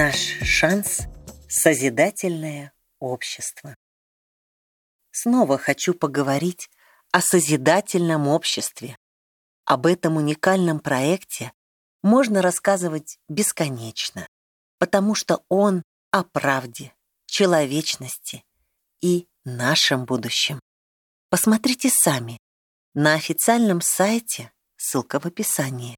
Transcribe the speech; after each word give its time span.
Наш 0.00 0.38
шанс— 0.44 1.08
созидательное 1.48 2.72
общество. 3.00 3.74
Снова 5.10 5.58
хочу 5.58 5.92
поговорить 5.92 6.70
о 7.10 7.20
созидательном 7.20 8.28
обществе. 8.28 8.96
Об 9.64 9.86
этом 9.86 10.16
уникальном 10.16 10.78
проекте 10.78 11.52
можно 12.04 12.42
рассказывать 12.42 13.18
бесконечно, 13.28 14.28
потому 14.78 15.16
что 15.16 15.42
он 15.48 15.82
о 16.12 16.22
правде, 16.22 16.94
человечности 17.26 18.44
и 19.00 19.26
нашем 19.44 20.04
будущем. 20.04 20.60
Посмотрите 21.28 21.90
сами. 21.90 22.38
На 22.94 23.14
официальном 23.14 23.80
сайте, 23.80 24.52
ссылка 24.76 25.18
в 25.18 25.26
описании, 25.26 25.96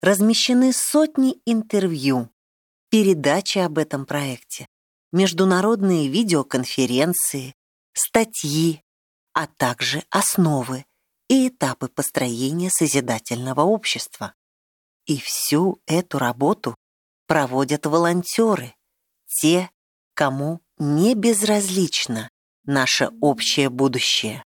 размещены 0.00 0.72
сотни 0.72 1.42
интервью, 1.44 2.31
передачи 2.92 3.56
об 3.56 3.78
этом 3.78 4.04
проекте, 4.04 4.66
международные 5.12 6.08
видеоконференции, 6.08 7.54
статьи, 7.94 8.82
а 9.32 9.46
также 9.46 10.04
основы 10.10 10.84
и 11.28 11.48
этапы 11.48 11.88
построения 11.88 12.68
созидательного 12.68 13.62
общества. 13.62 14.34
И 15.06 15.18
всю 15.18 15.80
эту 15.86 16.18
работу 16.18 16.76
проводят 17.26 17.86
волонтеры, 17.86 18.74
те, 19.26 19.70
кому 20.12 20.60
не 20.76 21.14
безразлично 21.14 22.28
наше 22.64 23.10
общее 23.22 23.70
будущее. 23.70 24.44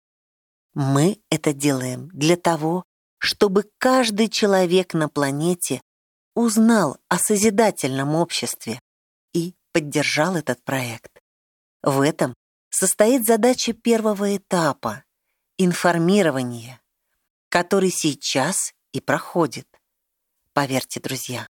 Мы 0.72 1.20
это 1.30 1.52
делаем 1.52 2.10
для 2.12 2.36
того, 2.36 2.84
чтобы 3.18 3.68
каждый 3.78 4.28
человек 4.28 4.94
на 4.94 5.08
планете 5.08 5.80
узнал 6.36 6.98
о 7.08 7.18
созидательном 7.18 8.14
обществе 8.14 8.78
и 9.32 9.54
поддержал 9.72 10.36
этот 10.36 10.62
проект. 10.62 11.10
В 11.82 12.00
этом 12.02 12.34
состоит 12.68 13.24
задача 13.24 13.72
первого 13.72 14.36
этапа— 14.36 15.02
информирование, 15.58 16.78
который 17.48 17.90
сейчас 17.90 18.74
и 18.92 19.00
проходит. 19.00 19.66
Поверьте, 20.52 21.00
друзья, 21.00 21.48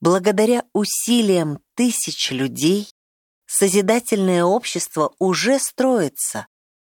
благодаря 0.00 0.64
усилиям 0.72 1.60
тысяч 1.74 2.32
людей 2.32 2.92
созидательное 3.46 4.42
общество 4.42 5.14
уже 5.20 5.60
строится, 5.60 6.48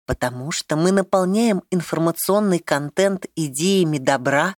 потому 0.06 0.52
что 0.52 0.76
мы 0.76 0.92
наполняем 0.92 1.64
информационный 1.72 2.60
контент 2.60 3.26
идеями 3.36 3.98
добра 3.98 4.56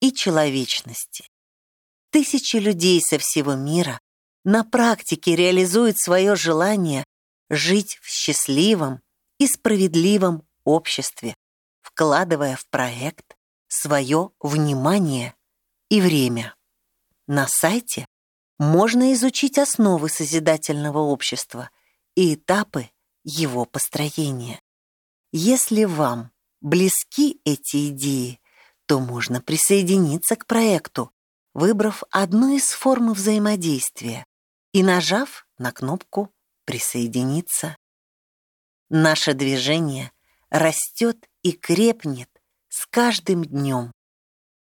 и 0.00 0.12
человечности. 0.12 1.28
Тысячи 2.10 2.56
людей 2.56 3.00
со 3.02 3.18
всего 3.18 3.54
мира 3.54 4.00
на 4.44 4.64
практике 4.64 5.36
реализуют 5.36 5.98
свое 5.98 6.36
желание 6.36 7.04
жить 7.50 7.98
в 8.02 8.08
счастливом 8.08 9.00
и 9.38 9.46
справедливом 9.46 10.46
обществе, 10.64 11.34
вкладывая 11.82 12.56
в 12.56 12.66
проект 12.68 13.36
свое 13.68 14.30
внимание 14.40 15.34
и 15.90 16.00
время. 16.00 16.54
На 17.26 17.46
сайте 17.46 18.06
можно 18.58 19.12
изучить 19.12 19.58
основы 19.58 20.08
созидательного 20.08 20.98
общества 20.98 21.70
и 22.14 22.34
этапы 22.34 22.90
его 23.22 23.66
построения. 23.66 24.60
Если 25.30 25.84
вам 25.84 26.32
близки 26.60 27.40
эти 27.44 27.90
идеи, 27.90 28.40
то 28.86 28.98
можно 28.98 29.42
присоединиться 29.42 30.36
к 30.36 30.46
проекту, 30.46 31.12
выбрав 31.58 32.04
одну 32.10 32.54
из 32.54 32.70
форм 32.70 33.12
взаимодействия 33.12 34.24
и 34.72 34.84
нажав 34.84 35.44
на 35.58 35.72
кнопку 35.72 36.32
«Присоединиться». 36.64 37.76
Наше 38.90 39.34
движение 39.34 40.12
растет 40.50 41.28
и 41.42 41.50
крепнет 41.50 42.30
с 42.68 42.86
каждым 42.86 43.44
днем. 43.44 43.92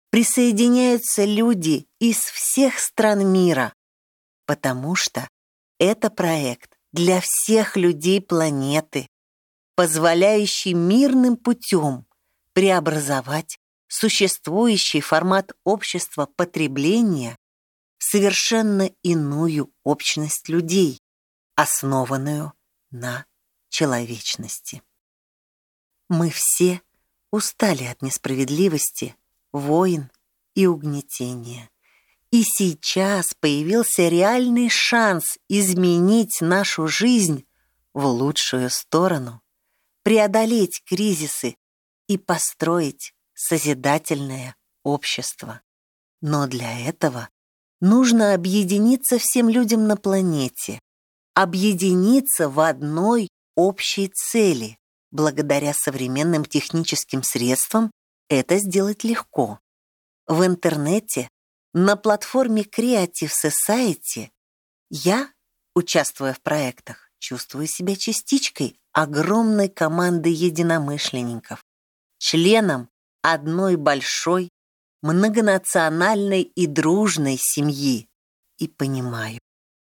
Присоединяются 0.10 1.26
люди 1.26 1.88
из 2.00 2.18
всех 2.18 2.80
стран 2.80 3.32
мира, 3.32 3.72
потому 4.48 4.96
что 4.96 5.28
это 5.78 6.10
проект 6.10 6.76
для 6.92 7.22
всех 7.22 7.78
людей 7.78 8.20
планеты, 8.20 9.08
позволяющий 9.76 10.74
мирным 10.74 11.38
путем 11.38 12.08
преобразовать 12.54 13.60
существующий 13.90 15.02
формат 15.02 15.52
общества 15.66 16.28
потребления 16.38 17.36
совершенно 17.98 18.90
иную 19.04 19.74
общность 19.84 20.48
людей, 20.48 21.02
основанную 21.56 22.54
на 22.92 23.26
человечности. 23.68 24.82
Мы 26.08 26.30
все 26.30 26.82
устали 27.32 27.84
от 27.84 28.02
несправедливости, 28.02 29.16
войн 29.52 30.10
и 30.56 30.66
угнетения. 30.66 31.70
И 32.32 32.44
сейчас 32.44 33.34
появился 33.40 34.08
реальный 34.08 34.70
шанс 34.70 35.38
изменить 35.50 36.42
нашу 36.42 36.88
жизнь 36.88 37.46
в 37.94 38.06
лучшую 38.06 38.70
сторону 38.70 39.42
преодолеть 40.04 40.84
кризисы 40.86 41.56
и 42.08 42.18
построить 42.18 43.14
созидательное 43.40 44.56
общество. 44.84 45.62
Но 46.22 46.46
для 46.46 46.88
этого 46.88 47.30
нужно 47.80 48.34
объединиться 48.34 49.18
всем 49.18 49.48
людям 49.48 49.88
на 49.88 49.96
планете, 49.96 50.82
объединиться 51.34 52.50
в 52.50 52.60
одной 52.60 53.30
общей 53.56 54.10
цели. 54.10 54.78
Благодаря 55.12 55.74
современным 55.74 56.44
техническим 56.44 57.24
средствам 57.24 57.92
это 58.28 58.58
сделать 58.58 59.06
легко. 59.06 59.60
В 60.28 60.46
интернете, 60.46 61.30
на 61.74 61.96
платформе 61.96 62.64
Creative 62.64 63.32
Society 63.32 64.32
я, 64.90 65.32
участвуя 65.74 66.34
в 66.34 66.42
проектах, 66.42 67.10
чувствую 67.20 67.68
себя 67.68 67.96
частичкой 67.96 68.78
огромной 68.92 69.70
команды 69.70 70.30
единомышленников, 70.30 71.64
членом 72.18 72.90
одной 73.22 73.76
большой, 73.76 74.50
многонациональной 75.02 76.42
и 76.42 76.68
дружной 76.68 77.38
семьи. 77.38 78.08
И 78.58 78.68
понимаю, 78.68 79.40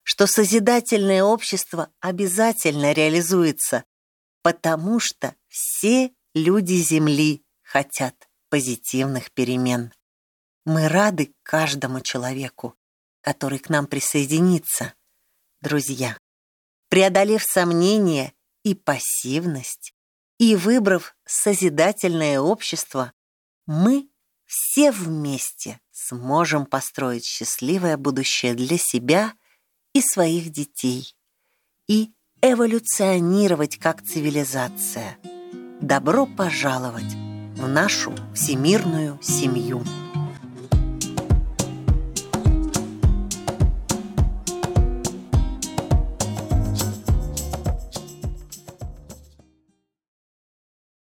что 0.04 0.28
созидательное 0.28 1.24
общество 1.24 1.90
обязательно 2.00 2.94
реализуется, 2.94 3.84
потому 4.42 5.00
что 5.00 5.36
все 5.48 6.12
люди 6.34 6.74
Земли 6.74 7.44
хотят 7.64 8.28
позитивных 8.50 9.32
перемен. 9.32 9.94
Мы 10.66 10.88
рады 10.88 11.34
каждому 11.44 12.02
человеку, 12.02 12.76
который 13.22 13.60
к 13.60 13.70
нам 13.70 13.88
присоединится. 13.88 14.94
Друзья, 15.62 16.18
преодолев 16.90 17.44
сомнения 17.44 18.34
и 18.64 18.76
пассивность, 18.76 19.94
и 20.38 20.56
выбрав 20.56 21.16
созидательное 21.26 22.40
общество, 22.40 23.14
мы 23.68 24.10
все 24.46 24.92
вместе 24.92 25.80
сможем 25.92 26.66
построить 26.66 27.26
счастливое 27.26 27.98
будущее 27.98 28.56
для 28.56 28.78
себя 28.78 29.34
и 29.94 30.02
своих 30.02 30.50
детей 30.50 31.14
и 31.88 32.12
эволюционировать 32.42 33.78
как 33.78 34.02
цивилизация. 34.02 35.18
Добро 35.82 36.26
пожаловать 36.26 37.14
в 37.14 37.68
нашу 37.68 38.16
всемирную 38.34 39.20
семью. 39.22 39.84